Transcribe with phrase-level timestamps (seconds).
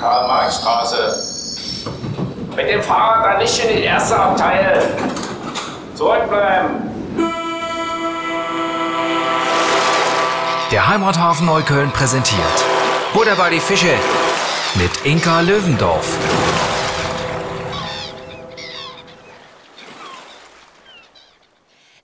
[0.00, 1.16] Karl-Marx-Straße.
[2.56, 4.82] Mit dem Fahrrad dann nicht in die erste Abteil.
[5.94, 6.88] Zurückbleiben.
[10.70, 12.64] Der Heimathafen Neukölln präsentiert
[13.14, 13.94] Butter bei die Fische
[14.74, 16.06] mit Inka Löwendorf.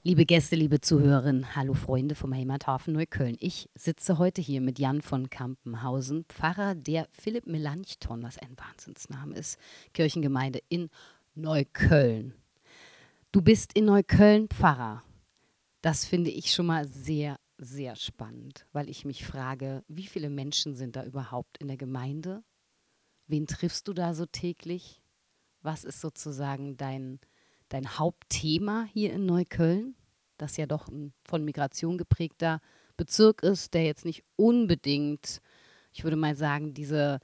[0.07, 3.39] Liebe Gäste, liebe Zuhörerinnen, hallo Freunde vom Heimathafen Neukölln.
[3.41, 9.35] Ich sitze heute hier mit Jan von Kampenhausen, Pfarrer der Philipp Melanchthon, was ein Wahnsinnsname
[9.35, 9.59] ist,
[9.95, 10.91] Kirchengemeinde in
[11.35, 12.35] Neukölln.
[13.33, 15.03] Du bist in Neukölln Pfarrer.
[15.81, 20.77] Das finde ich schon mal sehr, sehr spannend, weil ich mich frage, wie viele Menschen
[20.77, 22.45] sind da überhaupt in der Gemeinde?
[23.27, 25.01] Wen triffst du da so täglich?
[25.63, 27.21] Was ist sozusagen dein
[27.69, 29.95] dein Hauptthema hier in Neukölln,
[30.37, 32.61] das ja doch ein von Migration geprägter
[32.97, 35.41] Bezirk ist, der jetzt nicht unbedingt,
[35.93, 37.19] ich würde mal sagen, diese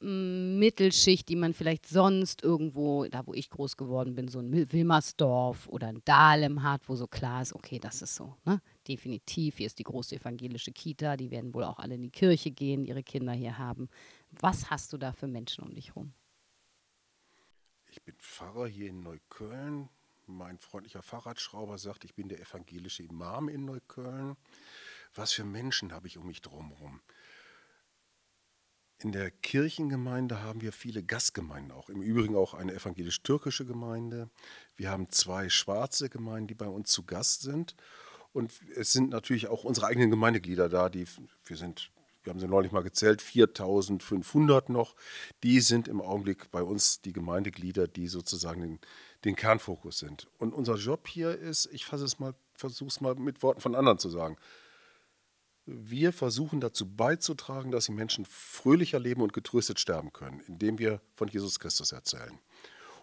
[0.00, 4.72] mm, Mittelschicht, die man vielleicht sonst irgendwo, da wo ich groß geworden bin, so ein
[4.72, 8.60] Wilmersdorf oder ein Dahlem hat, wo so klar ist, okay, das ist so, ne?
[8.88, 12.50] definitiv, hier ist die große evangelische Kita, die werden wohl auch alle in die Kirche
[12.50, 13.88] gehen, ihre Kinder hier haben.
[14.30, 16.12] Was hast du da für Menschen um dich rum?
[17.92, 19.90] Ich bin Pfarrer hier in Neukölln.
[20.26, 24.38] Mein freundlicher Fahrradschrauber sagt, ich bin der evangelische Imam in Neukölln.
[25.14, 27.02] Was für Menschen habe ich um mich drumherum?
[29.00, 31.90] In der Kirchengemeinde haben wir viele Gastgemeinden auch.
[31.90, 34.30] Im Übrigen auch eine evangelisch-türkische Gemeinde.
[34.74, 37.76] Wir haben zwei schwarze Gemeinden, die bei uns zu Gast sind.
[38.32, 41.04] Und es sind natürlich auch unsere eigenen Gemeindeglieder da, die
[41.44, 41.90] wir sind
[42.24, 44.94] wir haben sie neulich mal gezählt, 4500 noch,
[45.42, 48.78] die sind im Augenblick bei uns die Gemeindeglieder, die sozusagen den,
[49.24, 50.28] den Kernfokus sind.
[50.38, 53.74] Und unser Job hier ist, ich fasse es mal, versuche es mal mit Worten von
[53.74, 54.36] anderen zu sagen.
[55.64, 61.00] Wir versuchen dazu beizutragen, dass die Menschen fröhlicher leben und getröstet sterben können, indem wir
[61.14, 62.38] von Jesus Christus erzählen.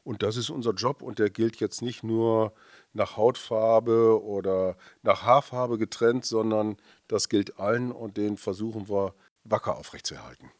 [0.03, 2.53] Und das ist unser Job und der gilt jetzt nicht nur
[2.93, 6.77] nach Hautfarbe oder nach Haarfarbe getrennt, sondern
[7.07, 10.51] das gilt allen und den versuchen wir wacker aufrechtzuerhalten.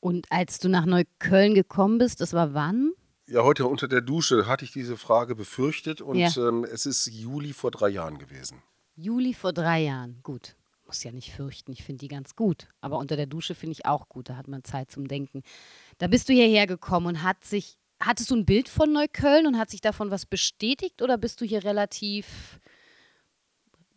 [0.00, 2.92] Und als du nach Neukölln gekommen bist, das war wann?
[3.26, 6.28] Ja, heute unter der Dusche hatte ich diese Frage befürchtet und ja.
[6.36, 8.62] ähm, es ist Juli vor drei Jahren gewesen.
[8.96, 10.56] Juli vor drei Jahren, gut.
[10.86, 12.68] Muss ja nicht fürchten, ich finde die ganz gut.
[12.80, 15.42] Aber unter der Dusche finde ich auch gut, da hat man Zeit zum Denken.
[15.98, 19.58] Da bist du hierher gekommen und hat sich hattest du ein Bild von Neukölln und
[19.58, 22.60] hat sich davon was bestätigt oder bist du hier relativ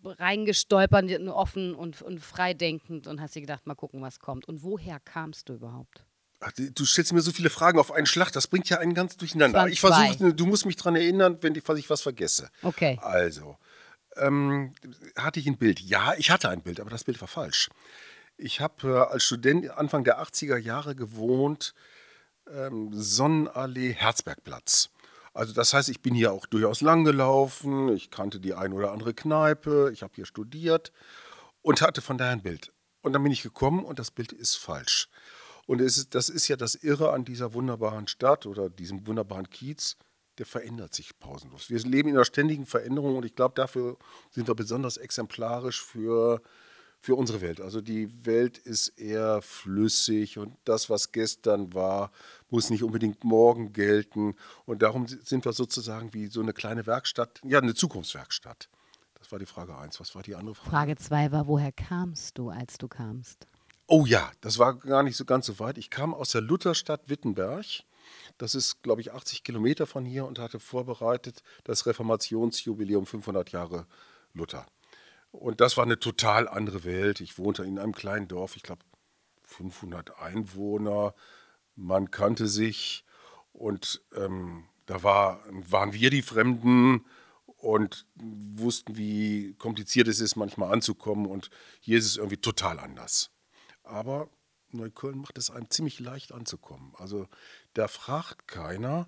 [0.04, 4.48] reingestolpert, offen und, und freidenkend und hast dir gedacht, mal gucken, was kommt?
[4.48, 6.06] Und woher kamst du überhaupt?
[6.42, 9.18] Ach, du stellst mir so viele Fragen auf einen Schlag, das bringt ja einen ganz
[9.18, 9.68] durcheinander.
[9.68, 12.50] Ich versuche, du musst mich daran erinnern, wenn ich, ich was vergesse.
[12.62, 13.00] Okay.
[13.02, 13.58] Also,
[14.18, 14.74] ähm,
[15.18, 15.80] hatte ich ein Bild?
[15.80, 17.70] Ja, ich hatte ein Bild, aber das Bild war falsch.
[18.38, 21.74] Ich habe äh, als Student Anfang der 80er Jahre gewohnt
[22.54, 24.90] ähm, Sonnenallee Herzbergplatz.
[25.34, 28.92] Also das heißt, ich bin hier auch durchaus lang gelaufen, ich kannte die ein oder
[28.92, 30.94] andere Kneipe, ich habe hier studiert
[31.62, 32.72] und hatte von daher ein Bild.
[33.02, 35.10] Und dann bin ich gekommen und das Bild ist falsch.
[35.68, 39.98] Und ist, das ist ja das Irre an dieser wunderbaren Stadt oder diesem wunderbaren Kiez,
[40.38, 41.70] der verändert sich pausenlos.
[41.70, 43.98] Wir leben in einer ständigen Veränderung und ich glaube, dafür
[44.32, 46.42] sind wir besonders exemplarisch für
[47.06, 47.62] für unsere Welt.
[47.62, 52.12] Also die Welt ist eher flüssig und das, was gestern war,
[52.50, 54.36] muss nicht unbedingt morgen gelten.
[54.66, 58.70] Und darum sind wir sozusagen wie so eine kleine Werkstatt, ja, eine Zukunftswerkstatt.
[59.20, 60.00] Das war die Frage 1.
[60.00, 60.70] Was war die andere Frage?
[60.72, 63.46] Frage 2 war, woher kamst du, als du kamst?
[63.86, 65.78] Oh ja, das war gar nicht so ganz so weit.
[65.78, 67.84] Ich kam aus der Lutherstadt Wittenberg.
[68.40, 73.86] Das ist, glaube ich, 80 Kilometer von hier und hatte vorbereitet das Reformationsjubiläum 500 Jahre
[74.34, 74.66] Luther.
[75.40, 77.22] Und das war eine total andere Welt.
[77.22, 78.84] Ich wohnte in einem kleinen Dorf, ich glaube
[79.44, 81.14] 500 Einwohner.
[81.76, 83.06] Man kannte sich
[83.52, 87.06] und ähm, da war, waren wir die Fremden
[87.58, 91.26] und wussten, wie kompliziert es ist, manchmal anzukommen.
[91.26, 93.32] Und hier ist es irgendwie total anders.
[93.84, 94.30] Aber
[94.72, 96.94] Neukölln macht es einem ziemlich leicht anzukommen.
[96.98, 97.28] Also
[97.74, 99.08] da fragt keiner,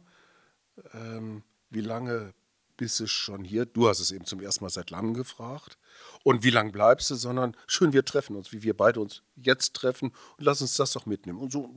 [0.94, 2.34] ähm, wie lange
[2.78, 3.66] bist du schon hier?
[3.66, 5.78] Du hast es eben zum ersten Mal seit langem gefragt.
[6.24, 7.16] Und wie lange bleibst du?
[7.16, 10.94] Sondern schön, wir treffen uns, wie wir beide uns jetzt treffen und lass uns das
[10.94, 11.40] doch mitnehmen.
[11.40, 11.70] Und so,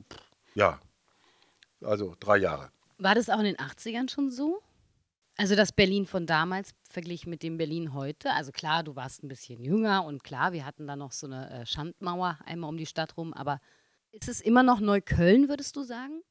[0.55, 0.81] ja,
[1.83, 2.71] also drei Jahre.
[2.99, 4.63] War das auch in den 80ern schon so?
[5.37, 8.33] Also das Berlin von damals verglichen mit dem Berlin heute.
[8.33, 11.51] Also klar, du warst ein bisschen jünger und klar, wir hatten da noch so eine
[11.51, 13.33] äh, Schandmauer einmal um die Stadt rum.
[13.33, 13.61] Aber
[14.13, 16.23] ist es immer noch Neukölln, würdest du sagen?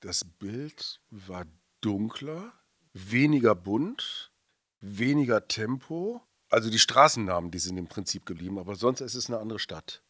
[0.00, 1.46] Das Bild war
[1.80, 2.52] dunkler,
[2.92, 4.32] weniger bunt,
[4.80, 6.20] weniger Tempo.
[6.52, 10.02] Also die Straßennamen, die sind im Prinzip geblieben, aber sonst ist es eine andere Stadt.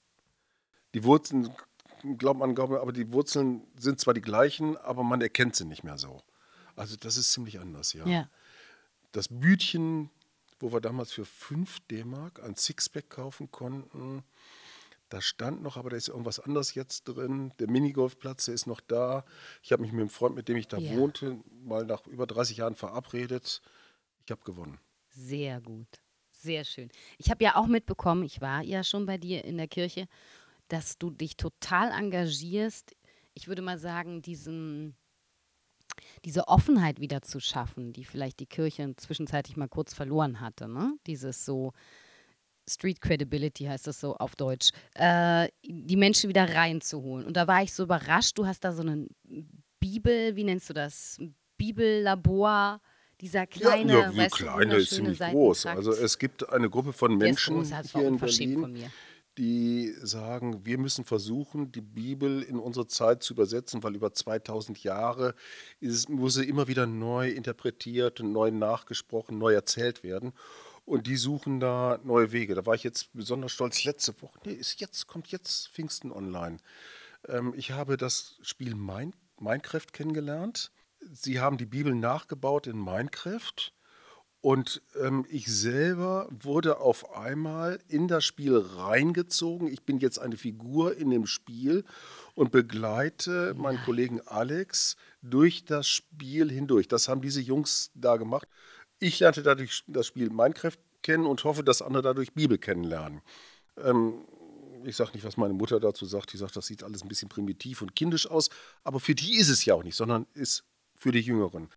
[0.92, 1.54] Die Wurzeln
[2.18, 5.64] glaubt man, glaubt man, aber die Wurzeln sind zwar die gleichen, aber man erkennt sie
[5.64, 6.20] nicht mehr so.
[6.74, 8.04] Also das ist ziemlich anders, ja.
[8.06, 8.28] Ja.
[9.12, 10.10] Das Bütchen,
[10.58, 14.24] wo wir damals für 5 D-Mark ein Sixpack kaufen konnten,
[15.10, 17.52] da stand noch, aber da ist irgendwas anderes jetzt drin.
[17.60, 19.24] Der Minigolfplatz, der ist noch da.
[19.62, 20.96] Ich habe mich mit dem Freund, mit dem ich da Ja.
[20.96, 23.62] wohnte, mal nach über 30 Jahren verabredet.
[24.24, 24.80] Ich habe gewonnen.
[25.10, 26.01] Sehr gut.
[26.42, 26.90] Sehr schön.
[27.18, 30.08] Ich habe ja auch mitbekommen, ich war ja schon bei dir in der Kirche,
[30.66, 32.96] dass du dich total engagierst.
[33.32, 34.96] Ich würde mal sagen, diesen,
[36.24, 40.66] diese Offenheit wieder zu schaffen, die vielleicht die Kirche zwischenzeitlich mal kurz verloren hatte.
[40.66, 40.96] Ne?
[41.06, 41.72] Dieses so
[42.68, 47.24] Street Credibility heißt das so auf Deutsch, äh, die Menschen wieder reinzuholen.
[47.24, 49.06] Und da war ich so überrascht, du hast da so eine
[49.78, 51.20] Bibel, wie nennst du das?
[51.56, 52.80] Bibellabor,
[53.22, 55.66] dieser kleine, ja, du, kleine ist ziemlich groß.
[55.66, 58.90] Also es gibt eine Gruppe von Menschen groß, hier in Berlin,
[59.38, 64.82] die sagen, wir müssen versuchen, die Bibel in unsere Zeit zu übersetzen, weil über 2000
[64.82, 65.36] Jahre
[65.78, 70.32] ist, muss sie immer wieder neu interpretiert und neu nachgesprochen, neu erzählt werden.
[70.84, 72.56] Und die suchen da neue Wege.
[72.56, 73.84] Da war ich jetzt besonders stolz.
[73.84, 76.56] Letzte Woche, nee, ist jetzt, kommt jetzt Pfingsten online.
[77.28, 80.72] Ähm, ich habe das Spiel Mine, Minecraft kennengelernt.
[81.10, 83.72] Sie haben die Bibel nachgebaut in Minecraft.
[84.42, 89.68] Und ähm, ich selber wurde auf einmal in das Spiel reingezogen.
[89.68, 91.84] Ich bin jetzt eine Figur in dem Spiel
[92.34, 96.88] und begleite meinen Kollegen Alex durch das Spiel hindurch.
[96.88, 98.48] Das haben diese Jungs da gemacht.
[98.98, 103.20] Ich lernte dadurch das Spiel Minecraft kennen und hoffe, dass andere dadurch Bibel kennenlernen.
[103.76, 104.24] Ähm,
[104.84, 106.32] ich sage nicht, was meine Mutter dazu sagt.
[106.32, 108.48] Die sagt, das sieht alles ein bisschen primitiv und kindisch aus.
[108.82, 110.64] Aber für die ist es ja auch nicht, sondern ist
[111.02, 111.68] für die Jüngeren.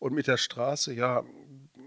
[0.00, 1.24] Und mit der Straße, ja,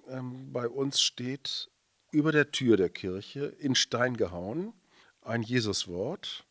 [0.07, 1.69] ähm, bei uns steht
[2.11, 4.73] über der Tür der Kirche in Stein gehauen
[5.21, 6.45] ein Jesuswort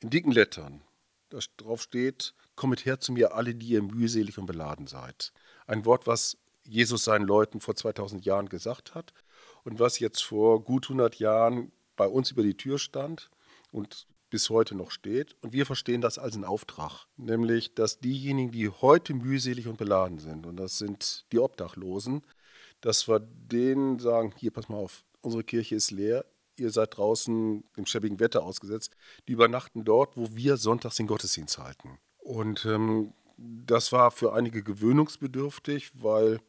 [0.00, 0.80] in dicken Lettern.
[1.28, 5.32] Da drauf steht, kommet her zu mir alle, die ihr mühselig und beladen seid.
[5.66, 9.12] Ein Wort, was Jesus seinen Leuten vor 2000 Jahren gesagt hat
[9.64, 13.30] und was jetzt vor gut 100 Jahren bei uns über die Tür stand
[13.70, 15.36] und bis heute noch steht.
[15.42, 20.18] Und wir verstehen das als einen Auftrag, nämlich, dass diejenigen, die heute mühselig und beladen
[20.18, 22.22] sind, und das sind die Obdachlosen,
[22.80, 26.24] dass wir denen sagen, hier, pass mal auf, unsere Kirche ist leer,
[26.58, 28.96] ihr seid draußen dem schäbigen Wetter ausgesetzt,
[29.28, 32.00] die übernachten dort, wo wir sonntags den Gottesdienst halten.
[32.18, 36.40] Und ähm, das war für einige gewöhnungsbedürftig, weil,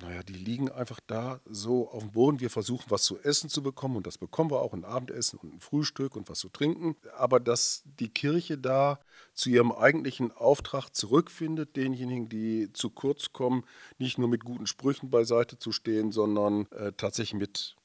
[0.00, 2.40] naja, die liegen einfach da so auf dem Boden.
[2.40, 5.54] Wir versuchen, was zu essen zu bekommen und das bekommen wir auch, ein Abendessen und
[5.54, 6.96] ein Frühstück und was zu trinken.
[7.16, 9.00] Aber dass die Kirche da
[9.34, 13.64] zu ihrem eigentlichen Auftrag zurückfindet, denjenigen, die zu kurz kommen,
[13.98, 17.76] nicht nur mit guten Sprüchen beiseite zu stehen, sondern äh, tatsächlich mit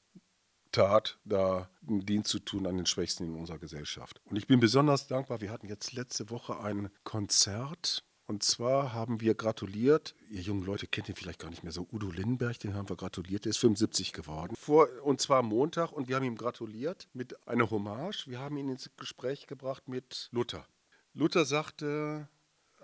[0.72, 4.20] Tat, da einen Dienst zu tun an den Schwächsten in unserer Gesellschaft.
[4.28, 8.04] Und ich bin besonders dankbar, wir hatten jetzt letzte Woche ein Konzert.
[8.26, 11.86] Und zwar haben wir gratuliert, ihr jungen Leute kennt ihn vielleicht gar nicht mehr so,
[11.92, 14.56] Udo Lindenberg, den haben wir gratuliert, der ist 75 geworden.
[14.56, 18.26] Vor, und zwar Montag und wir haben ihm gratuliert mit einer Hommage.
[18.26, 20.66] Wir haben ihn ins Gespräch gebracht mit Luther.
[21.14, 22.28] Luther sagte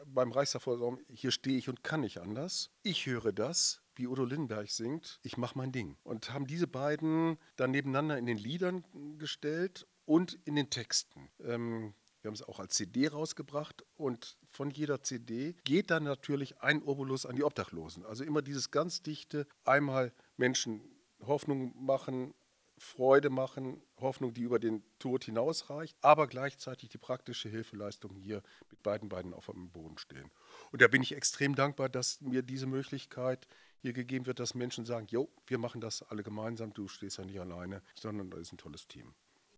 [0.07, 2.71] beim Reichstagvorsaum, hier stehe ich und kann nicht anders.
[2.83, 5.97] Ich höre das, wie Udo Lindenberg singt, ich mache mein Ding.
[6.03, 8.85] Und haben diese beiden dann nebeneinander in den Liedern
[9.19, 11.31] gestellt und in den Texten.
[11.41, 16.61] Ähm, wir haben es auch als CD rausgebracht und von jeder CD geht dann natürlich
[16.61, 18.07] ein Obolus an die Obdachlosen.
[18.07, 20.81] Also immer dieses ganz dichte, einmal Menschen
[21.21, 22.33] Hoffnung machen,
[22.79, 28.83] Freude machen, Hoffnung, die über den Tod hinausreicht, aber gleichzeitig die praktische Hilfeleistung hier mit
[28.83, 30.31] beiden Beinen auf dem Boden stehen.
[30.71, 33.47] Und da bin ich extrem dankbar, dass mir diese Möglichkeit
[33.79, 37.25] hier gegeben wird, dass Menschen sagen, jo, wir machen das alle gemeinsam, du stehst ja
[37.25, 39.15] nicht alleine, sondern da ist ein tolles Team.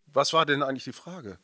[0.06, 1.38] Was war denn eigentlich die Frage?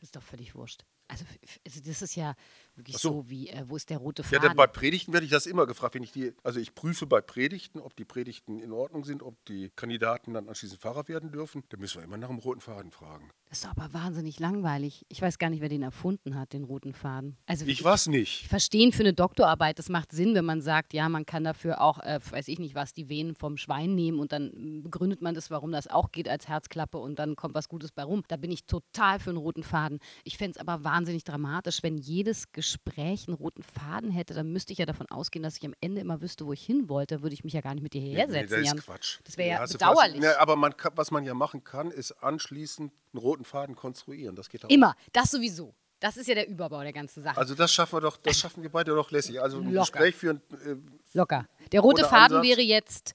[0.00, 0.86] Das ist doch völlig wurscht.
[1.08, 1.26] Also,
[1.66, 2.34] also das ist ja
[2.80, 3.08] wirklich so.
[3.10, 4.48] so, wie, äh, wo ist der rote Ja, Faden?
[4.48, 7.20] denn bei Predigten werde ich das immer gefragt, wenn ich die, also ich prüfe bei
[7.20, 11.62] Predigten, ob die Predigten in Ordnung sind, ob die Kandidaten dann anschließend Pfarrer werden dürfen.
[11.68, 13.30] Da müssen wir immer nach dem roten Faden fragen.
[13.48, 15.04] das ist doch aber wahnsinnig langweilig.
[15.08, 17.36] Ich weiß gar nicht, wer den erfunden hat, den roten Faden.
[17.46, 18.46] Also Ich was nicht.
[18.48, 21.98] verstehen für eine Doktorarbeit, das macht Sinn, wenn man sagt, ja, man kann dafür auch,
[22.00, 25.34] äh, weiß ich nicht was, die Venen vom Schwein nehmen und dann mm, begründet man
[25.34, 28.22] das, warum das auch geht als Herzklappe und dann kommt was Gutes bei rum.
[28.28, 29.98] Da bin ich total für einen roten Faden.
[30.24, 34.72] Ich fände es aber wahnsinnig dramatisch, wenn jedes Gespräch einen roten Faden hätte, dann müsste
[34.72, 37.22] ich ja davon ausgehen, dass ich am Ende immer wüsste, wo ich hin wollte.
[37.22, 38.78] Würde ich mich ja gar nicht mit dir hersetzen, das Jan.
[38.78, 39.18] ist Quatsch.
[39.24, 40.20] Das wäre ja du bedauerlich.
[40.20, 44.36] Ne, aber man kann, was man ja machen kann, ist anschließend einen roten Faden konstruieren.
[44.36, 44.70] Das geht auch.
[44.70, 45.74] Immer, das sowieso.
[45.98, 47.36] Das ist ja der Überbau der ganzen Sache.
[47.36, 49.40] Also das schaffen wir doch, das schaffen wir beide doch lässig.
[49.40, 49.80] Also ein Locker.
[49.80, 50.40] Gespräch führen.
[50.64, 50.76] Äh,
[51.12, 51.46] Locker.
[51.72, 52.44] Der rote Faden Ansatz.
[52.44, 53.14] wäre jetzt,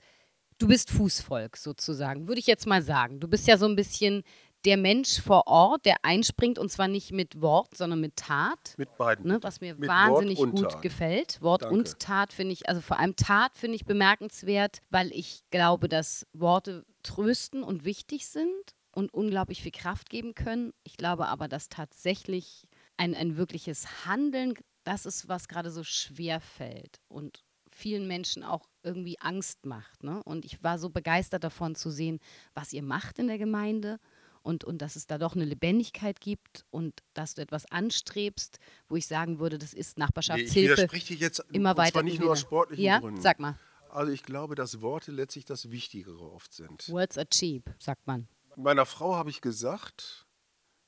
[0.59, 3.19] du bist Fußvolk sozusagen, würde ich jetzt mal sagen.
[3.19, 4.23] Du bist ja so ein bisschen
[4.65, 8.73] der Mensch vor Ort, der einspringt und zwar nicht mit Wort, sondern mit Tat.
[8.77, 9.27] Mit beiden.
[9.27, 10.81] Ne, was mir Mit wahnsinnig gut Tat.
[10.81, 11.41] gefällt.
[11.41, 11.75] Wort Danke.
[11.75, 16.25] und Tat finde ich, also vor allem Tat finde ich bemerkenswert, weil ich glaube, dass
[16.33, 20.73] Worte trösten und wichtig sind und unglaublich viel Kraft geben können.
[20.83, 22.67] Ich glaube aber, dass tatsächlich
[22.97, 28.69] ein, ein wirkliches Handeln, das ist, was gerade so schwer fällt und vielen Menschen auch
[28.83, 30.03] irgendwie Angst macht.
[30.03, 30.23] Ne?
[30.23, 32.19] Und ich war so begeistert davon zu sehen,
[32.53, 33.99] was ihr macht in der Gemeinde
[34.45, 38.95] und, und dass es da doch eine Lebendigkeit gibt und dass du etwas anstrebst, wo
[38.95, 40.71] ich sagen würde, das ist Nee, ich Nachbarschaftshilfe.
[40.77, 43.21] widerspreche dir jetzt immer und weiter zwar nicht nur aus sportlichen Ja, Gründen.
[43.21, 43.57] sag mal.
[43.89, 46.87] Also ich glaube, dass Worte letztlich das Wichtigere oft sind.
[46.89, 48.27] Words are cheap, sagt man.
[48.55, 50.27] Meiner Frau habe ich gesagt,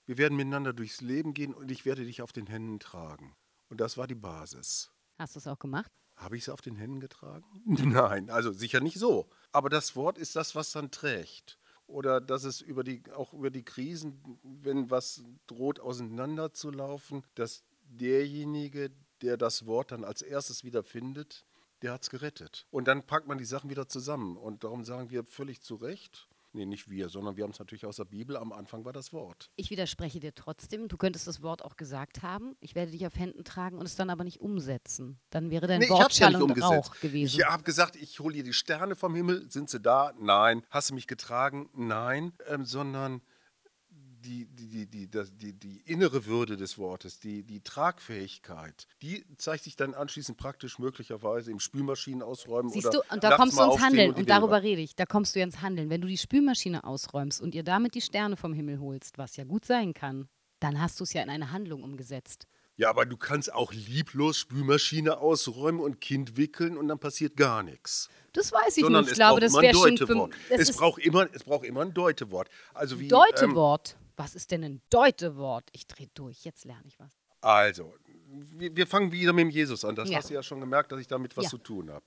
[0.06, 3.36] wir werden miteinander durchs Leben gehen und ich werde dich auf den Händen tragen.
[3.70, 4.92] Und das war die Basis.
[5.18, 5.92] Hast du es auch gemacht?
[6.16, 7.46] Habe ich sie auf den Händen getragen?
[7.66, 9.30] Nein, also sicher nicht so.
[9.52, 11.58] Aber das Wort ist das, was dann trägt.
[11.88, 18.92] Oder dass es über die, auch über die Krisen, wenn was droht auseinanderzulaufen, dass derjenige,
[19.22, 21.46] der das Wort dann als erstes wieder findet,
[21.82, 22.66] der hat es gerettet.
[22.72, 24.36] Und dann packt man die Sachen wieder zusammen.
[24.36, 26.28] Und darum sagen wir völlig zu Recht,
[26.58, 29.14] nee, nicht wir, sondern wir haben es natürlich aus der Bibel, am Anfang war das
[29.14, 29.52] Wort.
[29.56, 30.88] Ich widerspreche dir trotzdem.
[30.88, 32.56] Du könntest das Wort auch gesagt haben.
[32.60, 35.20] Ich werde dich auf Händen tragen und es dann aber nicht umsetzen.
[35.30, 36.30] Dann wäre dein Nee, Wort ja.
[36.30, 37.40] Rauch gewesen.
[37.40, 39.50] Ich habe gesagt, ich hole dir die Sterne vom Himmel.
[39.50, 40.14] Sind sie da?
[40.20, 40.64] Nein.
[40.70, 41.70] Hast du mich getragen?
[41.74, 42.34] Nein.
[42.48, 43.22] Ähm, sondern
[44.28, 49.26] die, die, die, die, das- die, die innere Würde des Wortes, die, die Tragfähigkeit, die
[49.38, 52.70] zeigt sich dann anschließend praktisch möglicherweise im Spülmaschinen ausräumen.
[52.72, 54.96] Siehst oder du, und da kommst du ins Handeln und Dinge darüber rede ich.
[54.96, 55.90] Da kommst du ins Handeln.
[55.90, 59.44] Wenn du die Spülmaschine ausräumst und ihr damit die Sterne vom Himmel holst, was ja
[59.44, 60.28] gut sein kann,
[60.60, 62.48] dann hast du es ja in eine Handlung umgesetzt.
[62.80, 67.64] Ja, aber du kannst auch lieblos Spülmaschine ausräumen und Kind wickeln und dann passiert gar
[67.64, 68.08] nichts.
[68.34, 69.14] Das weiß ich Sondern nicht.
[69.14, 72.50] Ich glaube, das wäre schon für, Es braucht, immer, es braucht immer ein Deutewort.
[72.76, 73.97] Also wie, ähm, Deutewort.
[74.18, 75.70] Was ist denn ein Deutewort?
[75.72, 76.44] Ich drehe durch.
[76.44, 77.12] Jetzt lerne ich was.
[77.42, 77.94] Also,
[78.28, 79.96] wir, wir fangen wieder mit dem Jesus an.
[79.96, 80.18] Das Ja.
[80.18, 81.50] hast du ja schon gemerkt, dass ich damit was Ja.
[81.52, 82.04] zu tun habe.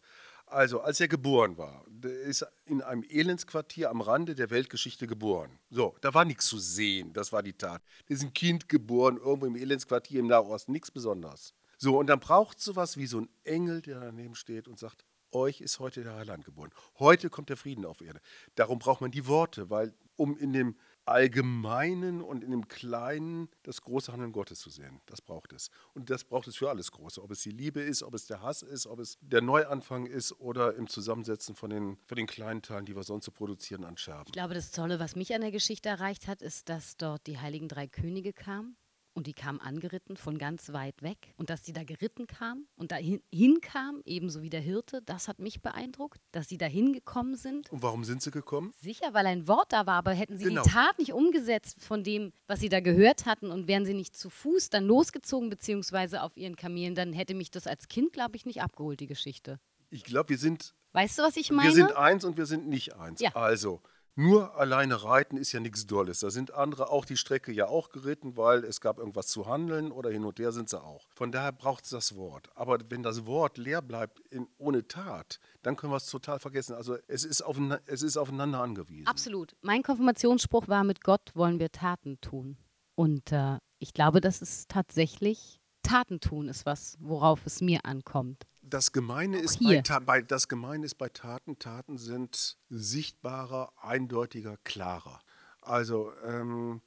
[0.47, 5.61] Also, als er geboren war, ist in einem Elendsquartier am Rande der Weltgeschichte geboren.
[5.71, 7.81] So, da war nichts zu sehen, das war die Tat.
[8.09, 11.55] Da ist ein Kind geboren, irgendwo im Elendsquartier im Nahosten, nichts Besonderes.
[11.79, 15.05] So, und dann braucht es sowas wie so ein Engel, der daneben steht und sagt,
[15.31, 16.71] euch ist heute der Heiland geboren.
[16.99, 18.21] Heute kommt der Frieden auf Erde.
[18.57, 23.83] Darum braucht man die Worte, weil um in dem Allgemeinen und in dem Kleinen das
[23.83, 25.01] große Handeln Gottes zu sehen.
[25.07, 25.71] Das braucht es.
[25.95, 27.23] Und das braucht es für alles Große.
[27.23, 30.33] Ob es die Liebe ist, ob es der Hass ist, ob es der Neuanfang ist
[30.41, 33.97] oder im Zusammensetzen von den, von den kleinen Teilen, die wir sonst so produzieren an
[33.97, 34.25] Scherben.
[34.27, 37.39] Ich glaube, das Tolle, was mich an der Geschichte erreicht hat, ist, dass dort die
[37.39, 38.77] heiligen drei Könige kamen.
[39.13, 41.35] Und die kamen angeritten von ganz weit weg.
[41.37, 45.27] Und dass sie da geritten kamen und da hin, hinkamen, ebenso wie der Hirte, das
[45.27, 47.71] hat mich beeindruckt, dass sie da hingekommen sind.
[47.73, 48.73] Und warum sind sie gekommen?
[48.81, 50.63] Sicher, weil ein Wort da war, aber hätten sie Genau.
[50.63, 54.17] die Tat nicht umgesetzt von dem, was sie da gehört hatten und wären sie nicht
[54.17, 58.37] zu Fuß dann losgezogen, beziehungsweise auf ihren Kamelen, dann hätte mich das als Kind, glaube
[58.37, 59.59] ich, nicht abgeholt, die Geschichte.
[59.91, 61.69] Ich glaube, wir sind, Weißt du, was ich meine?
[61.69, 63.21] wir sind eins und wir sind nicht eins.
[63.21, 63.35] Ja.
[63.35, 63.81] Also,
[64.17, 66.21] nur alleine reiten ist ja nichts Dolles.
[66.21, 69.93] Da sind andere auch die Strecke ja auch geritten, weil es gab irgendwas zu handeln
[69.93, 71.07] oder hin und her sind sie auch.
[71.15, 72.51] Von daher braucht es das Wort.
[72.55, 76.75] Aber wenn das Wort leer bleibt in, ohne Tat, dann können wir es total vergessen.
[76.75, 79.07] Also es ist, aufeinander, es ist aufeinander angewiesen.
[79.07, 79.55] Absolut.
[79.63, 82.57] Mein Konfirmationsspruch war, mit Gott wollen wir Taten tun.
[82.97, 88.45] Und äh, ich glaube, dass es tatsächlich Taten tun ist was, worauf es mir ankommt.
[88.71, 91.59] Das Gemeine, ist bei, bei, das Gemeine ist bei Taten.
[91.59, 95.21] Taten sind sichtbarer, eindeutiger, klarer.
[95.61, 96.81] Also, ähm,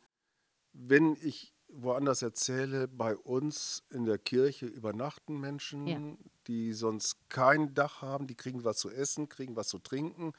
[0.71, 5.99] wenn ich woanders erzähle, bei uns in der Kirche übernachten Menschen, Ja.
[6.47, 10.33] die sonst kein Dach haben, die kriegen was zu essen, kriegen was zu trinken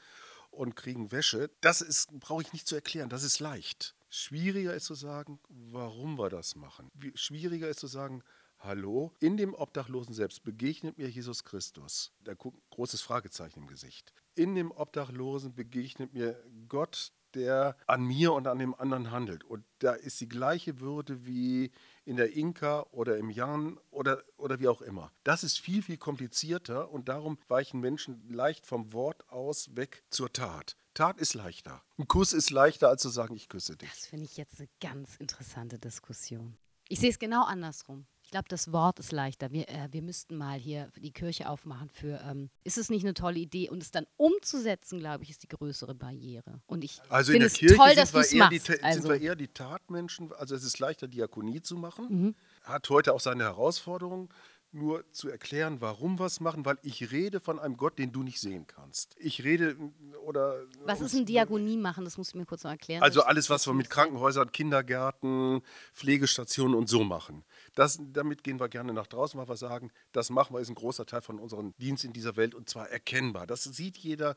[0.51, 1.51] und kriegen Wäsche.
[1.61, 3.95] Das ist, brauche ich nicht zu erklären, das ist leicht.
[4.09, 6.89] Schwieriger ist zu sagen, warum wir das machen.
[6.93, 8.23] Wie, schwieriger ist zu sagen,
[8.65, 12.11] hallo, in dem Obdachlosen selbst begegnet mir Jesus Christus.
[12.23, 14.13] Da guckt großes Fragezeichen im Gesicht.
[14.35, 19.43] In dem Obdachlosen begegnet mir Gott, der an mir und an dem anderen handelt.
[19.43, 21.71] Und da ist die gleiche Würde wie
[22.05, 25.11] in der Inka oder im Jan oder, oder wie auch immer.
[25.23, 30.31] Das ist viel, viel komplizierter und darum weichen Menschen leicht vom Wort aus weg zur
[30.31, 30.75] Tat.
[30.93, 31.83] Tat ist leichter.
[31.97, 33.89] Ein Kuss ist leichter, als zu sagen, ich küsse dich.
[33.89, 36.57] Das finde ich jetzt eine ganz interessante Diskussion.
[36.87, 38.05] Ich sehe es genau andersrum.
[38.25, 39.51] Ich glaube, das Wort ist leichter.
[39.51, 43.13] Wir, äh, wir müssten mal hier die Kirche aufmachen für, ähm, ist es nicht eine
[43.13, 43.69] tolle Idee?
[43.69, 46.59] Und es dann umzusetzen, glaube ich, ist die größere Barriere.
[46.65, 48.49] Und ich Also in finde der es Kirche toll, sind, dass du wir es eher
[48.49, 48.67] die, machst.
[48.67, 50.33] Ta- sind Also, wir eher die Tatmenschen.
[50.33, 52.07] Also es ist leichter, Diakonie zu machen.
[52.09, 52.35] Mhm.
[52.63, 54.29] Hat heute auch seine Herausforderungen.
[54.71, 58.23] nur zu erklären, warum wir es machen, weil ich rede von einem Gott, den du
[58.23, 59.15] nicht sehen kannst.
[59.17, 59.77] Ich rede
[60.25, 60.63] oder.
[60.83, 62.03] Was ist ein Diagonie machen?
[62.03, 63.01] Das musst du mir kurz noch erklären.
[63.01, 65.61] Also alles, was wir mit Krankenhäusern, Kindergärten,
[65.93, 67.45] Pflegestationen und so machen.
[67.75, 70.75] Das, damit gehen wir gerne nach draußen, weil wir sagen, das machen wir, ist ein
[70.75, 73.45] großer Teil von unserem Dienst in dieser Welt und zwar erkennbar.
[73.45, 74.35] Das sieht jeder,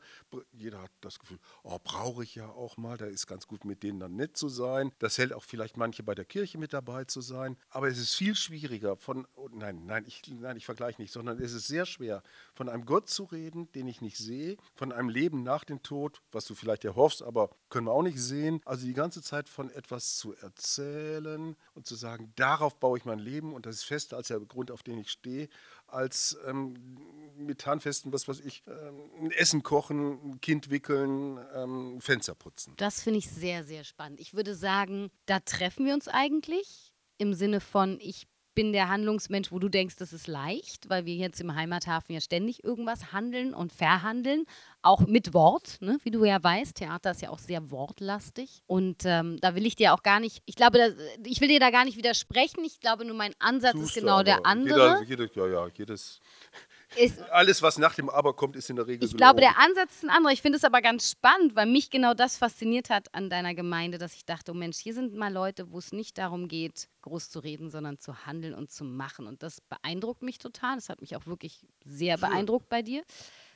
[0.51, 3.81] jeder hat das Gefühl, oh, brauche ich ja auch mal, da ist ganz gut mit
[3.81, 4.91] denen dann nett zu sein.
[4.99, 7.55] Das hält auch vielleicht manche bei der Kirche mit dabei zu sein.
[7.69, 11.39] Aber es ist viel schwieriger von, oh, nein, nein, ich, nein, ich vergleiche nicht, sondern
[11.39, 12.21] es ist sehr schwer,
[12.53, 16.21] von einem Gott zu reden, den ich nicht sehe, von einem Leben nach dem Tod,
[16.33, 18.59] was du vielleicht erhoffst, aber können wir auch nicht sehen.
[18.65, 23.19] Also die ganze Zeit von etwas zu erzählen und zu sagen, darauf baue ich mein
[23.19, 25.49] Leben Leben und das ist fester als der Grund, auf den ich stehe,
[25.87, 26.73] als ähm,
[27.37, 32.73] mit Handfesten, was weiß ich, ähm, Essen kochen, ein Kind wickeln, ähm, Fenster putzen.
[32.77, 34.19] Das finde ich sehr, sehr spannend.
[34.19, 38.27] Ich würde sagen, da treffen wir uns eigentlich im Sinne von, ich
[38.59, 42.19] bin der Handlungsmensch, wo du denkst, das ist leicht, weil wir jetzt im Heimathafen ja
[42.19, 44.43] ständig irgendwas handeln und verhandeln,
[44.81, 45.97] auch mit Wort, ne?
[46.03, 46.75] wie du ja weißt.
[46.75, 48.61] Theater ist ja auch sehr wortlastig.
[48.67, 50.87] Und ähm, da will ich dir auch gar nicht, ich glaube, da,
[51.25, 52.65] ich will dir da gar nicht widersprechen.
[52.65, 55.05] Ich glaube nur, mein Ansatz Tust ist genau der andere.
[55.07, 56.19] Jeder, jeder, ja, ja, jedes.
[56.95, 59.95] Ist, Alles, was nach dem Aber kommt, ist in der Regel Ich glaube, der Ansatz
[59.95, 60.33] ist ein anderer.
[60.33, 63.97] Ich finde es aber ganz spannend, weil mich genau das fasziniert hat an deiner Gemeinde,
[63.97, 67.29] dass ich dachte, oh Mensch, hier sind mal Leute, wo es nicht darum geht, groß
[67.29, 69.27] zu reden, sondern zu handeln und zu machen.
[69.27, 70.75] Und das beeindruckt mich total.
[70.75, 72.29] Das hat mich auch wirklich sehr Schön.
[72.29, 73.03] beeindruckt bei dir,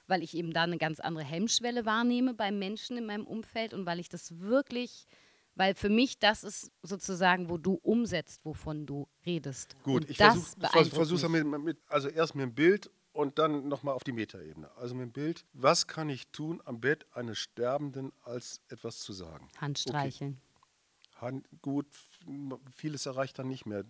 [0.08, 3.86] weil ich eben da eine ganz andere Hemmschwelle wahrnehme bei Menschen in meinem Umfeld und
[3.86, 5.08] weil ich das wirklich
[5.56, 9.76] weil für mich das ist sozusagen, wo du umsetzt, wovon du redest.
[9.84, 13.94] Gut, und ich versuche versuch, mit, mit, also erst mit dem Bild und dann nochmal
[13.94, 14.70] auf die Metaebene.
[14.76, 19.14] Also mit dem Bild, was kann ich tun am Bett eines Sterbenden, als etwas zu
[19.14, 19.48] sagen?
[19.58, 20.42] Handstreicheln.
[21.12, 21.22] Okay.
[21.22, 21.88] Hand, gut,
[22.76, 23.84] vieles erreicht dann nicht mehr.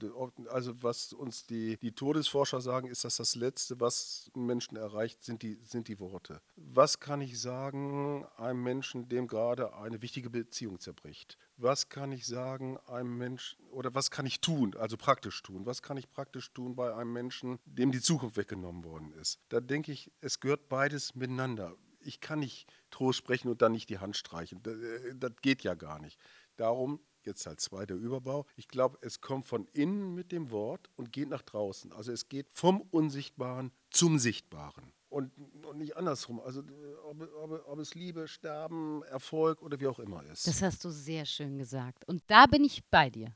[0.50, 5.42] Also was uns die, die Todesforscher sagen, ist, dass das Letzte, was Menschen erreicht, sind
[5.42, 6.42] die, sind die Worte.
[6.56, 11.38] Was kann ich sagen einem Menschen, dem gerade eine wichtige Beziehung zerbricht?
[11.58, 15.66] Was kann ich sagen einem Menschen, oder was kann ich tun, also praktisch tun?
[15.66, 19.39] Was kann ich praktisch tun bei einem Menschen, dem die Zukunft weggenommen worden ist?
[19.50, 21.76] Da denke ich, es gehört beides miteinander.
[22.02, 24.62] Ich kann nicht Trost sprechen und dann nicht die Hand streichen.
[24.65, 26.19] Äh, das geht ja gar nicht.
[26.58, 28.46] Darum jetzt Teil 2 der Überbau.
[28.56, 31.94] Ich glaube, es kommt von innen mit dem Wort und geht nach draußen.
[31.94, 34.94] Also es geht vom Unsichtbaren zum Sichtbaren.
[35.10, 35.32] Und,
[35.66, 36.40] und nicht andersrum.
[36.40, 36.64] Also
[37.04, 40.48] ob, ob, ob, es Liebe, Sterben, Erfolg oder wie auch immer ist.
[40.48, 42.08] Das hast du sehr schön gesagt.
[42.08, 43.36] Und da bin ich bei dir.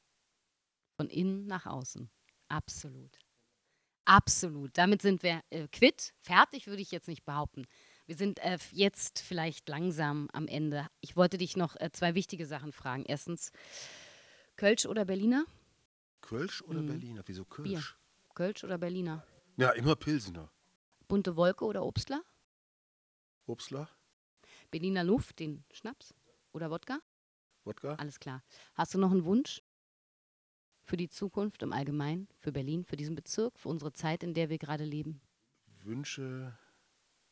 [0.95, 2.09] Von innen nach außen.
[2.47, 3.19] Absolut.
[4.05, 4.75] Absolut.
[4.77, 6.13] Damit sind wir äh, quitt.
[6.19, 7.67] Fertig würde ich jetzt nicht behaupten.
[8.07, 10.87] Wir sind äh, jetzt vielleicht langsam am Ende.
[11.01, 13.03] Ich wollte dich noch äh, zwei wichtige Sachen fragen.
[13.05, 13.51] Erstens,
[14.55, 15.45] Kölsch oder Berliner?
[16.21, 16.87] Kölsch oder mhm.
[16.87, 17.23] Berliner?
[17.25, 17.69] Wieso Kölsch?
[17.69, 17.83] Bier.
[18.33, 19.27] Kölsch oder Berliner?
[19.57, 20.49] Ja, immer Pilsener.
[21.09, 22.23] Bunte Wolke oder Obstler?
[23.45, 23.89] Obstler.
[24.71, 26.13] Berliner Luft, den Schnaps
[26.53, 26.99] oder Wodka?
[27.65, 27.95] Wodka.
[27.95, 28.41] Alles klar.
[28.75, 29.61] Hast du noch einen Wunsch
[30.85, 34.49] für die Zukunft im Allgemeinen, für Berlin, für diesen Bezirk, für unsere Zeit, in der
[34.49, 35.19] wir gerade leben?
[35.83, 36.57] Wünsche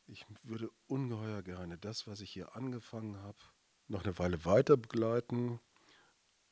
[0.06, 3.38] ich würde ungeheuer gerne das, was ich hier angefangen habe,
[3.88, 5.60] noch eine Weile weiter begleiten.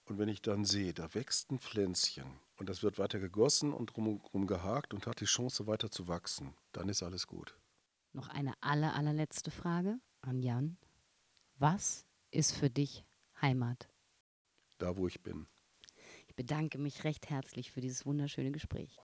[0.06, 3.86] Und wenn ich dann sehe, da wächst ein Pflänzchen und das wird weiter gegossen und
[3.86, 7.56] drumherum gehakt und hat die Chance weiter zu wachsen, dann ist alles gut.
[8.12, 10.76] Noch eine aller, allerletzte Frage an Jan.
[11.56, 13.04] Was ist für dich
[13.40, 13.88] Heimat?
[14.78, 15.46] Da, wo ich bin.
[16.26, 19.00] Ich bedanke mich recht herzlich für dieses wunderschöne Gespräch.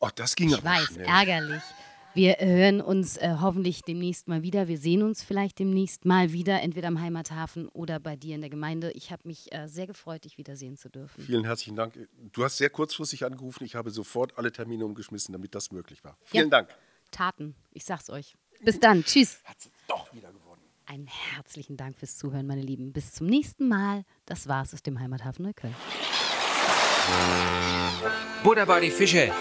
[0.00, 1.06] Ach, das ging ich aber weiß, schnell.
[1.06, 1.62] ärgerlich.
[2.12, 4.66] Wir hören uns äh, hoffentlich demnächst mal wieder.
[4.66, 8.50] Wir sehen uns vielleicht demnächst mal wieder, entweder am Heimathafen oder bei dir in der
[8.50, 8.90] Gemeinde.
[8.92, 11.22] Ich habe mich äh, sehr gefreut, dich wiedersehen zu dürfen.
[11.22, 11.96] Vielen herzlichen Dank.
[12.32, 13.64] Du hast sehr kurzfristig angerufen.
[13.64, 16.16] Ich habe sofort alle Termine umgeschmissen, damit das möglich war.
[16.24, 16.50] Vielen ja.
[16.50, 16.74] Dank.
[17.12, 18.34] Taten, ich sag's euch.
[18.60, 19.04] Bis dann.
[19.04, 19.40] Tschüss.
[19.44, 20.62] Hat sie doch wieder gewonnen.
[20.86, 22.92] Einen herzlichen Dank fürs Zuhören, meine Lieben.
[22.92, 24.04] Bis zum nächsten Mal.
[24.26, 25.74] Das war's aus dem Heimathafen Neukölln.
[28.42, 29.32] Buddha bei die Fische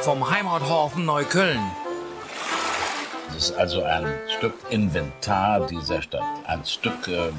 [0.00, 1.60] vom Heimathafen Neukölln.
[3.28, 7.30] Das ist also ein Stück Inventar dieser Stadt, ein Stück äh,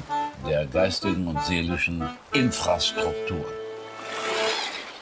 [0.46, 3.44] der geistigen und seelischen Infrastruktur.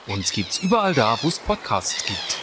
[0.07, 2.39] Uns gibt's überall da, wo es Podcasts gibt.